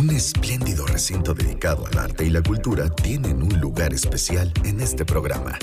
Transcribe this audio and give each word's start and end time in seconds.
un 0.00 0.08
espléndido 0.08 0.86
recinto 0.86 1.34
dedicado 1.34 1.86
al 1.86 1.98
arte 1.98 2.24
y 2.24 2.30
la 2.30 2.42
cultura 2.42 2.88
tienen 2.88 3.42
un 3.42 3.60
lugar 3.60 3.92
especial 3.92 4.50
en 4.64 4.80
este 4.80 5.04
programa. 5.04 5.58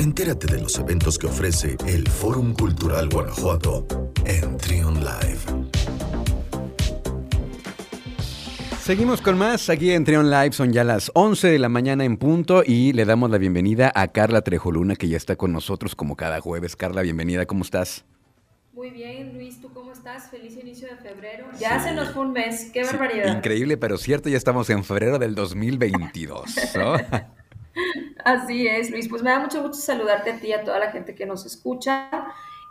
Entérate 0.00 0.46
de 0.46 0.60
los 0.60 0.78
eventos 0.78 1.18
que 1.18 1.26
ofrece 1.26 1.76
el 1.88 2.06
Fórum 2.08 2.54
Cultural 2.54 3.08
Guanajuato 3.08 3.84
en 4.24 4.56
Trion 4.58 4.94
Live. 5.00 5.38
Seguimos 8.80 9.20
con 9.20 9.36
más 9.36 9.68
aquí 9.68 9.90
en 9.90 10.04
Trion 10.04 10.30
Live, 10.30 10.52
son 10.52 10.72
ya 10.72 10.84
las 10.84 11.10
11 11.14 11.48
de 11.48 11.58
la 11.58 11.68
mañana 11.68 12.04
en 12.04 12.18
punto 12.18 12.62
y 12.64 12.92
le 12.92 13.04
damos 13.04 13.30
la 13.30 13.38
bienvenida 13.38 13.90
a 13.96 14.06
Carla 14.08 14.42
Trejoluna 14.42 14.94
que 14.94 15.08
ya 15.08 15.16
está 15.16 15.34
con 15.34 15.52
nosotros 15.52 15.96
como 15.96 16.14
cada 16.14 16.40
jueves. 16.40 16.76
Carla, 16.76 17.02
bienvenida, 17.02 17.46
¿cómo 17.46 17.64
estás? 17.64 18.04
Muy 18.72 18.88
bien, 18.88 19.34
Luis, 19.34 19.60
¿tú 19.60 19.70
cómo 19.74 19.92
estás? 19.92 20.30
Feliz 20.30 20.56
inicio 20.56 20.88
de 20.88 20.96
febrero. 20.96 21.46
Ya 21.58 21.78
se 21.78 21.92
nos 21.92 22.10
fue 22.10 22.22
un 22.22 22.32
mes, 22.32 22.70
qué 22.72 22.82
barbaridad. 22.84 23.36
increíble, 23.36 23.76
pero 23.76 23.98
cierto, 23.98 24.30
ya 24.30 24.38
estamos 24.38 24.70
en 24.70 24.82
febrero 24.82 25.18
del 25.18 25.34
2022. 25.34 26.56
Así 28.24 28.66
es, 28.66 28.90
Luis. 28.90 29.08
Pues 29.10 29.22
me 29.22 29.30
da 29.30 29.40
mucho 29.40 29.60
gusto 29.60 29.76
saludarte 29.76 30.30
a 30.30 30.40
ti 30.40 30.48
y 30.48 30.52
a 30.52 30.64
toda 30.64 30.78
la 30.78 30.90
gente 30.90 31.14
que 31.14 31.26
nos 31.26 31.44
escucha. 31.44 32.08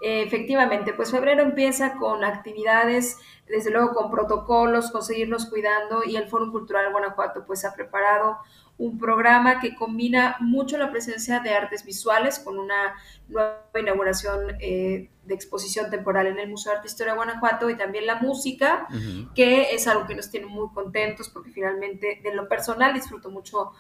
Eh, 0.02 0.24
efectivamente, 0.24 0.94
pues 0.94 1.12
febrero 1.12 1.44
empieza 1.44 1.94
con 1.94 2.24
actividades, 2.24 3.20
desde 3.48 3.70
luego 3.70 3.94
con 3.94 4.10
protocolos, 4.10 4.90
con 4.90 5.04
seguirnos 5.04 5.46
cuidando 5.46 6.04
y 6.04 6.16
el 6.16 6.28
Foro 6.28 6.52
Cultural 6.52 6.92
Guanajuato 6.92 7.46
pues 7.46 7.64
ha 7.66 7.74
preparado 7.76 8.40
un 8.80 8.98
programa 8.98 9.60
que 9.60 9.76
combina 9.76 10.38
mucho 10.40 10.76
la 10.80 10.90
presencia 10.90 11.40
de 11.40 11.52
artes 11.52 11.86
visuales 11.86 12.40
con 12.40 12.58
una 12.58 12.96
nueva 13.28 13.62
inauguración 13.80 14.56
eh, 14.60 15.12
de 15.24 15.34
exposición 15.36 15.92
temporal 15.92 16.26
en 16.26 16.40
el 16.40 16.50
Museo 16.50 16.72
de 16.72 16.78
Arte 16.78 16.88
e 16.88 16.92
Historia 16.92 17.14
de 17.14 17.18
Guanajuato 17.18 17.70
y 17.70 17.78
también 17.78 18.08
la 18.08 18.16
música, 18.16 18.88
que 19.36 19.76
es 19.76 19.88
algo 19.88 20.08
que 20.08 20.16
nos 20.16 20.32
tiene 20.32 20.48
muy 20.48 20.70
contentos 20.74 21.30
porque 21.30 21.52
finalmente 21.52 22.22
de 22.24 22.34
lo 22.34 22.48
personal 22.48 22.96
disfruto 22.96 23.30
mucho 23.30 23.74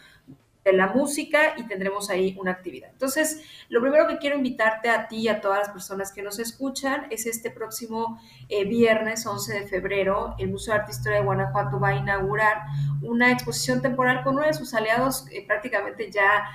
de 0.63 0.73
la 0.73 0.87
música 0.87 1.55
y 1.57 1.63
tendremos 1.63 2.09
ahí 2.09 2.37
una 2.39 2.51
actividad. 2.51 2.89
Entonces, 2.91 3.41
lo 3.69 3.81
primero 3.81 4.07
que 4.07 4.17
quiero 4.17 4.37
invitarte 4.37 4.89
a 4.89 5.07
ti 5.07 5.21
y 5.21 5.27
a 5.27 5.41
todas 5.41 5.59
las 5.59 5.69
personas 5.69 6.11
que 6.11 6.21
nos 6.21 6.39
escuchan 6.39 7.07
es 7.09 7.25
este 7.25 7.49
próximo 7.49 8.21
eh, 8.47 8.65
viernes 8.65 9.25
11 9.25 9.61
de 9.61 9.67
febrero, 9.67 10.35
el 10.37 10.49
Museo 10.49 10.73
de 10.73 10.81
Arte 10.81 10.91
e 10.91 10.95
Historia 10.95 11.17
de 11.19 11.25
Guanajuato 11.25 11.79
va 11.79 11.89
a 11.89 11.95
inaugurar 11.95 12.63
una 13.01 13.31
exposición 13.31 13.81
temporal 13.81 14.23
con 14.23 14.35
uno 14.35 14.45
de 14.45 14.53
sus 14.53 14.73
aliados 14.73 15.25
eh, 15.31 15.43
prácticamente 15.47 16.11
ya 16.11 16.45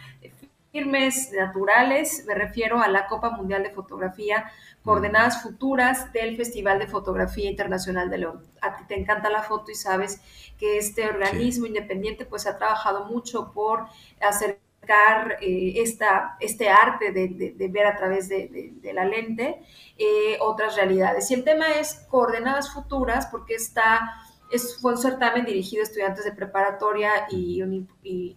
firmes, 0.73 1.33
naturales, 1.33 2.25
me 2.27 2.35
refiero 2.35 2.81
a 2.81 2.89
la 2.89 3.07
Copa 3.07 3.31
Mundial 3.31 3.63
de 3.63 3.71
Fotografía, 3.71 4.51
coordenadas 4.85 5.43
futuras 5.43 6.13
del 6.13 6.37
Festival 6.37 6.79
de 6.79 6.87
Fotografía 6.87 7.51
Internacional 7.51 8.11
de 8.11 8.19
León. 8.19 8.45
A 8.61 8.77
ti 8.77 8.85
te 8.87 8.99
encanta 8.99 9.31
la 9.31 9.43
foto 9.43 9.71
y 9.71 9.75
sabes 9.75 10.21
que 10.59 10.79
este 10.79 11.07
organismo 11.07 11.67
independiente 11.67 12.25
pues 12.25 12.47
ha 12.47 12.59
trabajado 12.59 13.07
mucho 13.07 13.53
por 13.53 13.87
acercar 14.21 15.39
eh, 15.41 15.75
esta, 15.77 16.37
este 16.41 16.69
arte 16.69 17.11
de, 17.11 17.69
ver 17.69 17.87
a 17.87 17.97
través 17.97 18.29
de, 18.29 18.93
la 18.95 19.05
lente 19.05 19.61
eh, 19.99 20.37
otras 20.41 20.77
realidades. 20.77 21.31
Y 21.31 21.35
el 21.35 21.45
tema 21.45 21.73
es 21.81 22.07
coordenadas 22.09 22.73
futuras 22.73 23.27
porque 23.27 23.55
está 23.55 24.13
es, 24.51 24.79
fue 24.81 24.93
un 24.93 24.99
certamen 24.99 25.45
dirigido 25.45 25.83
a 25.83 25.85
estudiantes 25.85 26.25
de 26.25 26.33
preparatoria 26.33 27.27
y, 27.31 27.63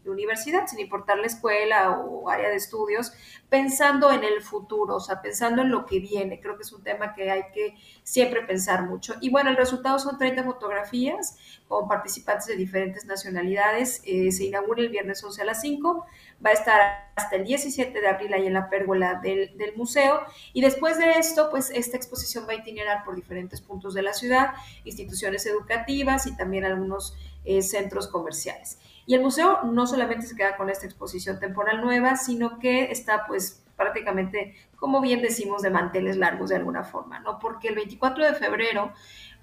universidad, 0.05 0.67
sin 0.67 0.79
importar 0.79 1.17
la 1.19 1.27
escuela 1.27 1.91
o 1.91 2.29
área 2.29 2.49
de 2.49 2.55
estudios, 2.55 3.13
pensando 3.49 4.11
en 4.11 4.23
el 4.23 4.41
futuro, 4.41 4.95
o 4.95 4.99
sea, 4.99 5.21
pensando 5.21 5.61
en 5.61 5.69
lo 5.69 5.85
que 5.85 5.99
viene. 5.99 6.39
Creo 6.39 6.55
que 6.55 6.63
es 6.63 6.71
un 6.71 6.83
tema 6.83 7.13
que 7.13 7.29
hay 7.29 7.43
que 7.53 7.75
siempre 8.03 8.41
pensar 8.41 8.83
mucho. 8.83 9.15
Y 9.21 9.29
bueno, 9.29 9.49
el 9.49 9.57
resultado 9.57 9.99
son 9.99 10.17
30 10.17 10.43
fotografías 10.43 11.37
con 11.67 11.87
participantes 11.87 12.47
de 12.47 12.55
diferentes 12.55 13.05
nacionalidades. 13.05 14.01
Eh, 14.05 14.31
se 14.31 14.45
inaugura 14.45 14.81
el 14.81 14.89
viernes 14.89 15.23
11 15.23 15.41
a 15.41 15.45
las 15.45 15.61
5 15.61 16.05
va 16.43 16.51
a 16.51 16.53
estar 16.53 17.11
hasta 17.15 17.35
el 17.35 17.43
17 17.45 17.99
de 17.99 18.07
abril 18.07 18.33
ahí 18.33 18.47
en 18.47 18.53
la 18.53 18.69
pérgola 18.69 19.19
del, 19.21 19.51
museo. 19.75 20.21
Y 20.53 20.61
después 20.61 20.97
de 20.97 21.11
esto, 21.11 21.49
pues 21.49 21.69
esta 21.69 21.97
exposición 21.97 22.45
va 22.47 22.53
a 22.53 22.55
itinerar 22.55 23.03
por 23.03 23.15
diferentes 23.15 23.61
puntos 23.61 23.93
de 23.93 24.01
la 24.01 24.13
ciudad, 24.13 24.53
instituciones 24.83 25.45
educativas 25.45 25.98
y 26.25 26.35
también 26.35 26.65
algunos 26.65 27.15
eh, 27.45 27.61
centros 27.61 28.07
comerciales. 28.07 28.79
Y 29.05 29.15
el 29.15 29.21
museo 29.21 29.63
no 29.63 29.87
solamente 29.87 30.27
se 30.27 30.35
queda 30.35 30.55
con 30.55 30.69
esta 30.69 30.85
exposición 30.85 31.39
temporal 31.39 31.81
nueva, 31.81 32.15
sino 32.15 32.59
que 32.59 32.91
está 32.91 33.25
pues 33.27 33.63
prácticamente, 33.75 34.55
como 34.75 35.01
bien 35.01 35.21
decimos, 35.21 35.61
de 35.61 35.69
manteles 35.69 36.17
largos 36.17 36.49
de 36.49 36.57
alguna 36.57 36.83
forma, 36.83 37.19
¿no? 37.19 37.39
Porque 37.39 37.69
el 37.69 37.75
24 37.75 38.25
de 38.25 38.33
febrero 38.33 38.93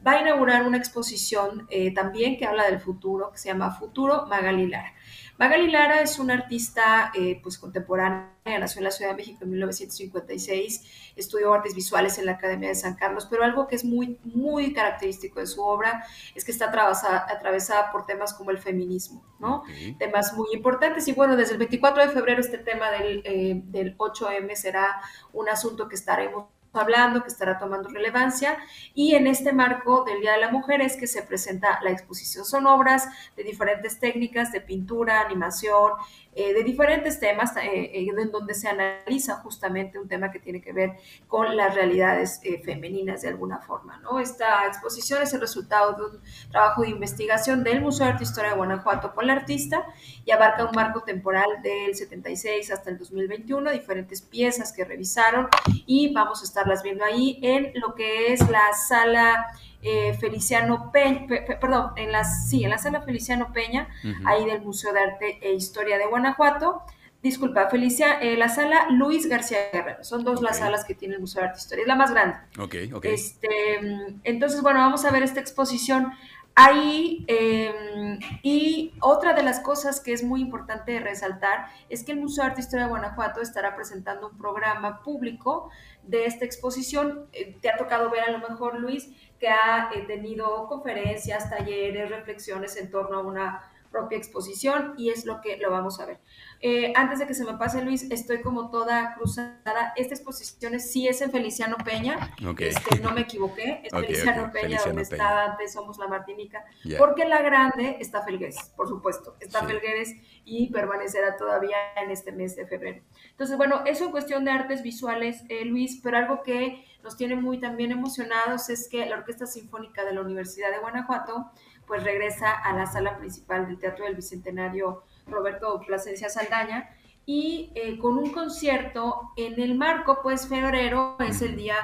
va 0.07 0.13
a 0.13 0.21
inaugurar 0.21 0.67
una 0.67 0.77
exposición 0.77 1.67
eh, 1.71 1.93
también 1.93 2.39
que 2.39 2.47
habla 2.47 2.67
del 2.67 2.81
futuro, 2.81 3.33
que 3.33 3.39
se 3.39 3.49
llama 3.49 3.73
Futuro 3.73 4.27
Magali 4.27 4.69
Lara. 4.69 4.93
Magali 5.39 5.71
Lara 5.71 6.01
es 6.01 6.19
una 6.19 6.35
artista 6.35 7.11
eh, 7.15 7.41
pues, 7.43 7.59
contemporánea, 7.59 8.31
nació 8.59 8.79
en 8.79 8.85
la 8.85 8.91
Ciudad 8.91 9.11
de 9.11 9.17
México 9.17 9.41
en 9.43 9.51
1956, 9.51 11.13
estudió 11.17 11.53
artes 11.53 11.75
visuales 11.75 12.19
en 12.19 12.27
la 12.27 12.33
Academia 12.33 12.69
de 12.71 12.75
San 12.75 12.95
Carlos, 12.95 13.27
pero 13.29 13.43
algo 13.43 13.67
que 13.67 13.77
es 13.77 13.85
muy, 13.85 14.19
muy 14.25 14.73
característico 14.73 15.41
de 15.41 15.47
su 15.47 15.63
obra 15.63 16.05
es 16.35 16.45
que 16.45 16.53
está 16.53 16.67
atravesada, 16.67 17.27
atravesada 17.29 17.93
por 17.93 18.07
temas 18.07 18.33
como 18.33 18.51
el 18.51 18.59
feminismo, 18.59 19.27
¿no? 19.41 19.65
Temas 19.99 20.33
muy 20.35 20.49
importantes. 20.53 21.07
Y 21.09 21.13
bueno, 21.13 21.37
desde 21.37 21.53
el 21.53 21.59
24 21.59 22.07
de 22.07 22.09
febrero 22.11 22.41
este 22.41 22.59
tema 22.59 22.91
del, 22.91 23.23
eh, 23.25 23.61
del 23.65 23.97
8M 23.99 24.55
será 24.55 25.01
un 25.33 25.49
asunto 25.49 25.89
que 25.89 25.97
estaremos 25.97 26.47
hablando, 26.81 27.23
que 27.23 27.29
estará 27.29 27.59
tomando 27.59 27.89
relevancia. 27.89 28.57
Y 28.95 29.15
en 29.15 29.27
este 29.27 29.53
marco 29.53 30.05
del 30.05 30.21
Día 30.21 30.33
de 30.33 30.41
la 30.41 30.51
Mujer 30.51 30.81
es 30.81 30.97
que 30.97 31.07
se 31.07 31.23
presenta 31.23 31.79
la 31.83 31.91
exposición. 31.91 32.45
Son 32.45 32.67
obras 32.67 33.09
de 33.37 33.43
diferentes 33.43 33.99
técnicas 33.99 34.53
de 34.53 34.61
pintura, 34.61 35.21
animación, 35.21 35.93
eh, 36.39 36.53
de 36.53 36.65
diferentes 36.65 37.19
temas 37.19 37.57
eh, 37.57 37.63
eh, 37.65 38.09
en 38.15 38.31
donde 38.31 38.53
se 38.53 38.69
analiza 38.69 39.37
justamente 39.37 39.99
un 39.99 40.07
tema 40.07 40.31
que 40.31 40.39
tiene 40.39 40.61
que 40.61 40.71
ver 40.75 40.99
con 41.29 41.57
las 41.57 41.75
realidades 41.75 42.43
femeninas 42.63 43.23
de 43.23 43.29
alguna 43.29 43.59
forma. 43.61 43.99
¿no? 44.01 44.21
Esta 44.21 44.67
exposición 44.67 45.23
es 45.23 45.33
el 45.33 45.41
resultado 45.41 45.95
de 45.95 46.03
un 46.05 46.23
trabajo 46.51 46.83
de 46.83 46.91
investigación 46.91 47.65
del 47.65 47.81
Museo 47.81 48.05
de 48.05 48.13
Arte 48.13 48.25
e 48.25 48.27
Historia 48.27 48.51
de 48.51 48.57
Guanajuato 48.57 49.15
con 49.15 49.27
la 49.27 49.33
artista 49.33 49.87
y 50.27 50.31
abarca 50.31 50.67
un 50.67 50.75
marco 50.75 51.01
temporal 51.05 51.49
del 51.63 51.95
76 51.95 52.71
hasta 52.71 52.91
el 52.91 52.99
2021, 52.99 53.71
diferentes 53.71 54.21
piezas 54.21 54.75
que 54.75 54.85
revisaron 54.85 55.49
y 55.87 56.13
vamos 56.13 56.43
a 56.43 56.45
estarlas 56.67 56.83
viendo 56.83 57.05
ahí 57.05 57.39
en 57.43 57.73
lo 57.75 57.95
que 57.95 58.33
es 58.33 58.49
la 58.51 58.73
sala 58.73 59.47
eh, 59.83 60.15
Feliciano 60.15 60.91
Peña, 60.93 61.27
perdón, 61.61 61.93
en 61.97 62.11
la, 62.11 62.25
sí, 62.25 62.65
en 62.65 62.71
la 62.71 62.79
sala 62.79 63.03
Feliciano 63.03 63.53
Peña, 63.53 63.89
ahí 64.25 64.45
del 64.47 64.63
Museo 64.63 64.93
de 64.93 65.01
Arte 65.01 65.39
e 65.41 65.53
Historia 65.53 65.99
de 65.99 66.07
Guanajuato. 66.07 66.83
Disculpa, 67.23 67.69
Felicia, 67.71 68.21
eh, 68.21 68.37
la 68.37 68.49
sala 68.49 68.89
Luis 68.91 69.29
García 69.29 69.59
Guerrero. 69.73 70.05
Son 70.05 70.23
dos 70.25 70.43
las 70.43 70.59
salas 70.59 70.85
que 70.85 70.95
tiene 70.95 71.15
el 71.15 71.21
Museo 71.21 71.43
de 71.43 71.49
Arte 71.49 71.59
e 71.59 71.63
Historia. 71.63 71.83
Es 71.83 71.89
la 71.89 71.97
más 71.97 72.11
grande. 72.11 72.37
Ok, 72.59 72.75
ok. 72.95 73.05
Este, 73.07 73.81
entonces, 74.25 74.61
bueno, 74.63 74.81
vamos 74.81 75.05
a 75.05 75.11
ver 75.11 75.23
esta 75.23 75.41
exposición 75.41 76.13
ahí. 76.57 77.25
Em, 77.29 78.19
y 78.43 78.95
otra 79.01 79.35
de 79.35 79.45
las 79.45 79.61
cosas 79.61 80.01
que 80.01 80.13
es 80.13 80.25
muy 80.25 80.41
importante 80.41 80.99
resaltar 80.99 81.67
es 81.89 82.03
que 82.03 82.13
el 82.13 82.21
Museo 82.21 82.43
de 82.43 82.51
Arte 82.51 82.61
e 82.61 82.65
Historia 82.65 82.87
de 82.87 82.91
Guanajuato 82.91 83.41
estará 83.41 83.77
presentando 83.77 84.29
un 84.31 84.39
programa 84.39 85.03
público 85.03 85.71
de 86.03 86.25
esta 86.25 86.45
exposición. 86.45 87.29
Eh, 87.33 87.57
te 87.61 87.69
ha 87.71 87.77
tocado 87.77 88.11
ver 88.11 88.25
a 88.25 88.31
lo 88.33 88.39
mejor, 88.39 88.81
Luis, 88.81 89.09
que 89.39 89.49
ha 89.49 89.91
eh, 89.95 90.05
tenido 90.07 90.67
conferencias, 90.67 91.49
talleres, 91.51 92.11
reflexiones 92.11 92.77
en 92.77 92.91
torno 92.91 93.19
a 93.19 93.23
una 93.23 93.63
propia 93.91 94.19
exposición 94.19 94.95
y 94.97 95.11
es 95.11 95.25
lo 95.25 95.41
que 95.41 95.57
lo 95.57 95.71
vamos 95.71 96.01
a 96.01 96.07
ver. 96.07 96.19
Eh, 96.61 96.93
antes 96.97 97.19
de 97.19 97.27
que 97.27 97.35
se 97.35 97.45
me 97.45 97.55
pase 97.55 97.83
Luis, 97.83 98.11
estoy 98.11 98.41
como 98.41 98.71
toda 98.71 99.15
cruzada. 99.15 99.93
Esta 99.97 100.15
exposición 100.15 100.79
sí 100.81 101.07
es 101.07 101.21
en 101.21 101.31
Feliciano 101.31 101.77
Peña, 101.85 102.35
este, 102.59 103.01
no 103.01 103.13
me 103.13 103.23
equivoqué, 103.23 103.83
es 103.85 103.93
Feliciano 104.07 104.51
Peña, 104.53 104.81
donde 104.85 105.03
está 105.03 105.53
antes 105.53 105.73
Somos 105.73 105.99
la 105.99 106.09
Martinica, 106.09 106.65
porque 106.99 107.25
la 107.25 107.43
grande 107.43 107.97
está 108.01 108.23
Felgueres, 108.23 108.73
por 108.77 108.89
supuesto, 108.89 109.37
está 109.41 109.65
Felgueres 109.65 110.15
y 110.45 110.71
permanecerá 110.71 111.37
todavía 111.37 111.77
en 112.03 112.11
este 112.11 112.33
mes 112.33 112.57
de 112.57 112.67
febrero. 112.67 113.03
Entonces, 113.31 113.57
bueno, 113.57 113.83
eso 113.85 114.05
en 114.05 114.11
cuestión 114.11 114.45
de 114.45 114.51
artes 114.51 114.83
visuales, 114.83 115.43
eh, 115.49 115.65
Luis, 115.65 116.01
pero 116.03 116.17
algo 116.17 116.43
que 116.43 116.85
nos 117.03 117.17
tiene 117.17 117.37
muy 117.37 117.61
también 117.61 117.93
emocionados 117.93 118.69
es 118.69 118.89
que 118.89 119.07
la 119.07 119.17
Orquesta 119.17 119.47
Sinfónica 119.47 120.05
de 120.05 120.13
la 120.13 120.23
Universidad 120.23 120.73
de 120.73 120.81
Guanajuato 120.81 121.53
pues 121.87 122.03
regresa 122.03 122.51
a 122.51 122.75
la 122.75 122.87
sala 122.87 123.19
principal 123.19 123.67
del 123.67 123.79
Teatro 123.79 124.05
del 124.05 124.17
Bicentenario 124.17 125.03
Roberto 125.27 125.81
Plasencia 125.87 126.29
Saldaña 126.29 126.91
y 127.25 127.73
eh, 127.75 127.99
con 127.99 128.19
un 128.19 128.33
concierto 128.33 129.33
en 129.37 129.61
el 129.61 129.75
marco, 129.75 130.21
pues 130.23 130.49
febrero 130.49 131.17
es 131.21 131.43
el 131.43 131.57
día 131.57 131.77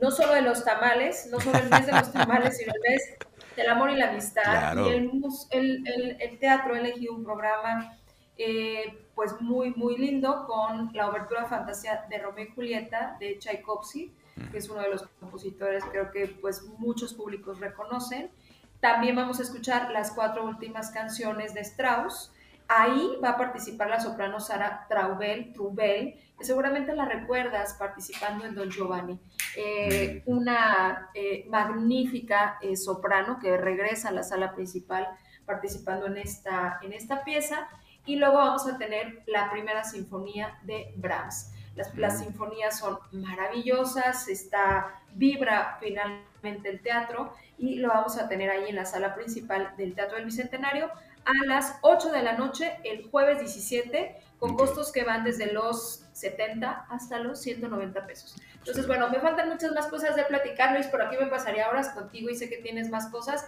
no 0.00 0.10
solo 0.10 0.34
de 0.34 0.42
los 0.42 0.64
tamales, 0.64 1.28
no 1.30 1.40
solo 1.40 1.58
el 1.58 1.70
mes 1.70 1.86
de 1.86 1.92
los 1.92 2.12
tamales, 2.12 2.58
sino 2.58 2.72
el 2.74 2.80
mes 2.90 3.02
del 3.56 3.68
amor 3.70 3.90
y 3.90 3.96
la 3.96 4.10
amistad. 4.10 4.76
Y 4.76 4.88
el, 4.90 6.18
el, 6.20 6.38
teatro 6.38 6.74
ha 6.74 6.78
elegido 6.78 7.14
un 7.14 7.24
programa 7.24 7.96
eh, 8.36 8.98
pues 9.14 9.40
muy, 9.40 9.70
muy 9.70 9.96
lindo 9.96 10.44
con 10.46 10.90
la 10.92 11.08
obertura 11.08 11.46
fantasía 11.46 12.04
de 12.10 12.18
Romeo 12.18 12.44
y 12.44 12.54
Julieta 12.54 13.16
de 13.18 13.38
Tchaikovsky 13.38 14.12
que 14.50 14.58
es 14.58 14.68
uno 14.68 14.82
de 14.82 14.90
los 14.90 15.02
compositores 15.20 15.84
creo 15.84 16.10
que 16.10 16.26
pues 16.26 16.62
muchos 16.78 17.14
públicos 17.14 17.58
reconocen. 17.58 18.30
También 18.80 19.16
vamos 19.16 19.40
a 19.40 19.42
escuchar 19.42 19.90
las 19.90 20.12
cuatro 20.12 20.44
últimas 20.44 20.90
canciones 20.90 21.54
de 21.54 21.60
Strauss. 21.60 22.32
Ahí 22.68 23.16
va 23.22 23.30
a 23.30 23.36
participar 23.36 23.88
la 23.88 24.00
soprano 24.00 24.40
Sara 24.40 24.86
Traubel, 24.88 25.52
Trubel, 25.52 26.14
que 26.36 26.44
seguramente 26.44 26.94
la 26.94 27.04
recuerdas 27.04 27.74
participando 27.74 28.44
en 28.44 28.54
Don 28.54 28.70
Giovanni. 28.70 29.18
Eh, 29.56 30.22
una 30.26 31.10
eh, 31.14 31.46
magnífica 31.48 32.58
eh, 32.60 32.76
soprano 32.76 33.38
que 33.40 33.56
regresa 33.56 34.08
a 34.08 34.12
la 34.12 34.22
sala 34.22 34.52
principal 34.54 35.08
participando 35.46 36.06
en 36.06 36.18
esta, 36.18 36.78
en 36.82 36.92
esta 36.92 37.22
pieza. 37.22 37.68
Y 38.04 38.16
luego 38.16 38.36
vamos 38.36 38.66
a 38.66 38.78
tener 38.78 39.22
la 39.26 39.50
primera 39.50 39.84
sinfonía 39.84 40.58
de 40.62 40.92
Brahms. 40.96 41.52
Las, 41.76 41.96
las 41.96 42.18
sinfonías 42.20 42.78
son 42.78 42.98
maravillosas, 43.12 44.28
está, 44.28 45.00
vibra 45.14 45.78
finalmente 45.80 46.68
el 46.68 46.80
teatro 46.80 47.32
y 47.58 47.76
lo 47.76 47.88
vamos 47.88 48.18
a 48.18 48.28
tener 48.28 48.50
ahí 48.50 48.68
en 48.68 48.76
la 48.76 48.84
sala 48.84 49.14
principal 49.14 49.74
del 49.76 49.94
Teatro 49.94 50.16
del 50.16 50.26
Bicentenario 50.26 50.90
a 51.24 51.46
las 51.46 51.78
8 51.82 52.12
de 52.12 52.22
la 52.22 52.34
noche 52.34 52.78
el 52.84 53.10
jueves 53.10 53.40
17 53.40 54.16
con 54.38 54.54
costos 54.54 54.92
que 54.92 55.04
van 55.04 55.24
desde 55.24 55.52
los 55.52 56.04
70 56.12 56.86
hasta 56.88 57.18
los 57.18 57.40
190 57.40 58.06
pesos. 58.06 58.36
Entonces, 58.58 58.86
bueno, 58.86 59.08
me 59.10 59.18
faltan 59.18 59.48
muchas 59.48 59.72
más 59.72 59.86
cosas 59.86 60.14
de 60.14 60.24
platicar, 60.24 60.72
Luis, 60.72 60.86
por 60.86 61.02
aquí 61.02 61.16
me 61.18 61.26
pasaría 61.26 61.68
horas 61.68 61.88
contigo 61.90 62.30
y 62.30 62.36
sé 62.36 62.48
que 62.48 62.58
tienes 62.58 62.90
más 62.90 63.08
cosas, 63.08 63.46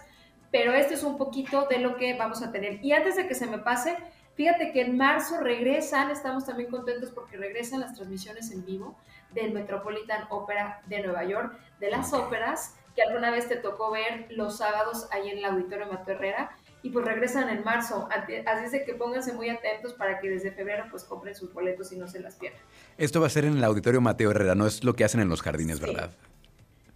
pero 0.51 0.73
este 0.73 0.95
es 0.95 1.03
un 1.03 1.17
poquito 1.17 1.67
de 1.67 1.77
lo 1.77 1.95
que 1.95 2.17
vamos 2.17 2.41
a 2.41 2.51
tener. 2.51 2.83
Y 2.83 2.91
antes 2.91 3.15
de 3.15 3.27
que 3.27 3.35
se 3.35 3.45
me 3.45 3.59
pase, 3.59 3.95
Fíjate 4.39 4.71
que 4.71 4.79
en 4.79 4.95
marzo 4.95 5.41
regresan, 5.41 6.11
estamos 6.11 6.45
también 6.45 6.71
contentos 6.71 7.09
porque 7.09 7.35
regresan 7.35 7.81
las 7.81 7.93
transmisiones 7.93 8.51
en 8.51 8.65
vivo 8.65 8.97
del 9.33 9.51
Metropolitan 9.51 10.27
Opera 10.29 10.81
de 10.85 11.03
Nueva 11.03 11.25
York, 11.25 11.59
de 11.81 11.91
las 11.91 12.13
óperas 12.13 12.73
que 12.95 13.01
alguna 13.01 13.31
vez 13.31 13.49
te 13.49 13.57
tocó 13.57 13.91
ver 13.91 14.27
los 14.29 14.59
sábados 14.59 15.09
ahí 15.11 15.27
en 15.27 15.39
el 15.39 15.43
Auditorio 15.43 15.87
Mateo 15.87 16.15
Herrera 16.15 16.51
y 16.83 16.89
pues 16.91 17.03
regresan 17.03 17.49
en 17.49 17.65
marzo. 17.65 18.07
Así 18.09 18.63
es 18.63 18.71
de 18.71 18.85
que 18.85 18.93
pónganse 18.93 19.33
muy 19.33 19.49
atentos 19.49 19.91
para 19.91 20.21
que 20.21 20.29
desde 20.29 20.53
febrero 20.53 20.85
pues 20.89 21.03
compren 21.03 21.35
sus 21.35 21.53
boletos 21.53 21.91
y 21.91 21.97
no 21.97 22.07
se 22.07 22.21
las 22.21 22.37
pierdan. 22.37 22.61
Esto 22.97 23.19
va 23.19 23.27
a 23.27 23.31
ser 23.31 23.43
en 23.43 23.57
el 23.57 23.63
Auditorio 23.65 23.99
Mateo 23.99 24.31
Herrera, 24.31 24.55
no 24.55 24.65
es 24.65 24.85
lo 24.85 24.95
que 24.95 25.03
hacen 25.03 25.19
en 25.19 25.27
los 25.27 25.41
jardines, 25.41 25.81
¿verdad? 25.81 26.11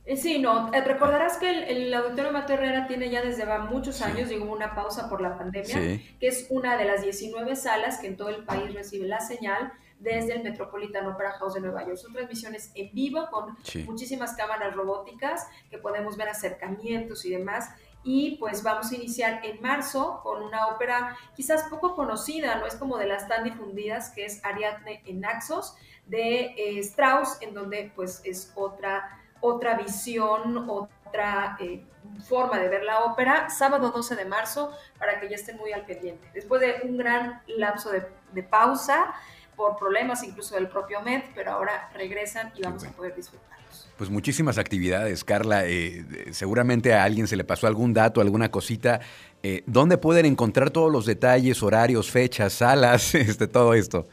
Eh, 0.06 0.18
sí, 0.18 0.40
no, 0.40 0.74
eh, 0.74 0.82
recordarás 0.82 1.38
que 1.38 1.50
el, 1.50 1.94
Auditorio 1.94 2.34
Mateo 2.34 2.58
Herrera 2.58 2.88
tiene 2.88 3.10
ya 3.10 3.22
desde 3.22 3.46
va 3.46 3.60
muchos 3.60 4.02
años, 4.02 4.28
digo, 4.28 4.52
una 4.52 4.76
pausa 4.76 5.10
por 5.10 5.22
la 5.22 5.38
pandemia, 5.38 6.02
que 6.20 6.28
es 6.28 6.48
una 6.50 6.76
de 6.76 6.86
las 6.86 7.04
19 7.04 7.56
salas 7.56 8.00
que 8.00 8.08
en 8.08 8.18
todo 8.18 8.30
el 8.30 8.44
país 8.44 8.74
recibe 8.74 9.08
la 9.08 9.22
señal 9.22 9.72
desde 10.00 10.34
el 10.34 10.44
Metropolitan 10.44 11.08
Opera 11.08 11.32
House 11.32 11.54
de 11.54 11.62
Nueva 11.62 11.86
York. 11.86 11.96
Son 11.96 12.12
transmisiones 12.12 12.72
en 12.76 12.94
vivo 12.94 13.30
con 13.32 13.58
muchísimas 13.86 14.34
cámaras 14.34 14.76
robóticas 14.76 15.48
que 15.70 15.78
podemos 15.78 16.18
ver 16.18 16.28
acercamientos 16.28 17.24
y 17.26 17.32
demás. 17.32 17.70
Y 18.04 18.36
pues 18.36 18.62
vamos 18.64 18.92
a 18.92 18.96
iniciar 18.96 19.40
en 19.46 19.62
marzo 19.62 20.20
con 20.22 20.44
una 20.44 20.68
ópera 20.68 21.16
quizás 21.38 21.64
poco 21.70 21.96
conocida, 21.96 22.58
no 22.58 22.66
es 22.66 22.76
como 22.76 22.98
de 22.98 23.08
las 23.08 23.30
tan 23.30 23.46
difundidas, 23.46 24.10
que 24.10 24.26
es 24.26 24.44
Ariadne 24.44 25.02
en 25.06 25.22
Naxos 25.22 25.78
de 26.06 26.54
eh, 26.58 26.80
Strauss, 26.80 27.38
en 27.40 27.54
donde 27.54 27.94
pues 27.96 28.22
es 28.26 28.52
otra 28.56 29.23
otra 29.44 29.76
visión, 29.76 30.70
otra 30.70 31.58
eh, 31.60 31.84
forma 32.28 32.58
de 32.60 32.70
ver 32.70 32.84
la 32.84 33.02
ópera, 33.02 33.50
sábado 33.50 33.92
12 33.92 34.16
de 34.16 34.26
marzo, 34.26 34.72
para 34.98 35.20
que 35.20 35.30
ya 35.30 35.36
estén 35.36 35.58
muy 35.58 35.74
al 35.74 35.86
pendiente. 35.86 36.26
Después 36.34 36.62
de 36.62 36.76
un 36.88 36.98
gran 36.98 37.42
lapso 37.48 37.92
de, 37.92 38.44
pausa, 38.44 39.14
por 39.56 39.78
problemas 39.78 40.24
incluso 40.24 40.56
del 40.56 40.70
propio 40.70 41.02
MED, 41.02 41.24
pero 41.36 41.52
ahora 41.52 41.92
regresan 41.94 42.52
y 42.56 42.62
vamos 42.62 42.86
a 42.86 42.92
poder 42.92 43.16
disfrutarlos. 43.16 43.90
Pues 43.98 44.10
muchísimas 44.10 44.58
actividades, 44.58 45.24
Carla. 45.24 45.66
Eh, 45.66 46.06
seguramente 46.32 46.94
a 46.94 47.04
alguien 47.04 47.28
se 47.28 47.36
le 47.36 47.44
pasó 47.44 47.68
algún 47.68 47.94
dato, 47.94 48.22
alguna 48.22 48.50
cosita. 48.50 49.02
Eh, 49.44 49.64
¿Dónde 49.68 49.98
pueden 49.98 50.26
encontrar 50.26 50.72
todos 50.72 50.92
los 50.92 51.06
detalles, 51.06 51.62
horarios, 51.62 52.10
fechas, 52.10 52.54
salas, 52.54 53.14
este, 53.16 53.48
todo 53.48 53.74
esto? 53.74 54.08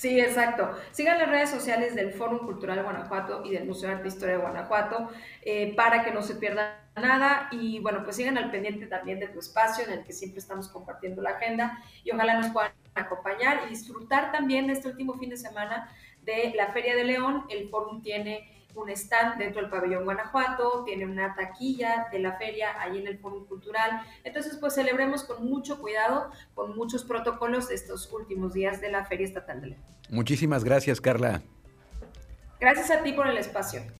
Sí, 0.00 0.18
exacto. 0.18 0.72
Sigan 0.92 1.18
las 1.18 1.28
redes 1.28 1.50
sociales 1.50 1.94
del 1.94 2.14
Fórum 2.14 2.38
Cultural 2.38 2.82
Guanajuato 2.82 3.42
y 3.44 3.50
del 3.50 3.66
Museo 3.66 3.90
de 3.90 3.96
Arte 3.96 4.06
e 4.06 4.08
Historia 4.08 4.36
de 4.36 4.40
Guanajuato 4.40 5.10
eh, 5.42 5.74
para 5.76 6.02
que 6.02 6.10
no 6.10 6.22
se 6.22 6.36
pierdan 6.36 6.72
nada 6.96 7.48
y 7.52 7.80
bueno, 7.80 8.02
pues 8.02 8.16
sigan 8.16 8.38
al 8.38 8.50
pendiente 8.50 8.86
también 8.86 9.20
de 9.20 9.28
tu 9.28 9.40
espacio 9.40 9.84
en 9.84 9.92
el 9.92 10.04
que 10.04 10.14
siempre 10.14 10.38
estamos 10.38 10.68
compartiendo 10.68 11.20
la 11.20 11.32
agenda 11.32 11.84
y 12.02 12.12
ojalá 12.12 12.32
nos 12.40 12.50
puedan 12.50 12.72
acompañar 12.94 13.64
y 13.66 13.68
disfrutar 13.68 14.32
también 14.32 14.70
este 14.70 14.88
último 14.88 15.18
fin 15.18 15.28
de 15.28 15.36
semana 15.36 15.94
de 16.22 16.54
la 16.56 16.68
Feria 16.68 16.96
de 16.96 17.04
León. 17.04 17.44
El 17.50 17.68
Fórum 17.68 18.00
tiene 18.00 18.59
un 18.74 18.90
stand 18.90 19.38
dentro 19.38 19.60
del 19.60 19.70
pabellón 19.70 20.04
Guanajuato, 20.04 20.84
tiene 20.84 21.06
una 21.06 21.34
taquilla 21.34 22.08
de 22.10 22.18
la 22.18 22.36
feria 22.36 22.80
ahí 22.80 22.98
en 22.98 23.06
el 23.06 23.18
Foro 23.18 23.46
Cultural. 23.46 24.02
Entonces, 24.24 24.56
pues 24.58 24.74
celebremos 24.74 25.24
con 25.24 25.48
mucho 25.48 25.80
cuidado, 25.80 26.30
con 26.54 26.76
muchos 26.76 27.04
protocolos 27.04 27.70
estos 27.70 28.12
últimos 28.12 28.52
días 28.52 28.80
de 28.80 28.90
la 28.90 29.04
Feria 29.04 29.26
Estatal 29.26 29.60
de 29.60 29.66
León. 29.68 29.82
Muchísimas 30.10 30.64
gracias, 30.64 31.00
Carla. 31.00 31.42
Gracias 32.60 32.90
a 32.90 33.02
ti 33.02 33.12
por 33.12 33.26
el 33.26 33.38
espacio. 33.38 33.80